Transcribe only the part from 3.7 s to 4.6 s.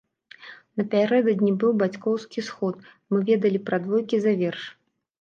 пра двойкі за